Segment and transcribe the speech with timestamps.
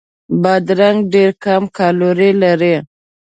[0.41, 2.75] بادرنګ ډېر کم کالوري لري.